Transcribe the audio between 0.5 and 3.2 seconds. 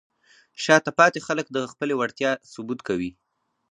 شاته پاتې خلک د خپلې وړتیا ثبوت کوي.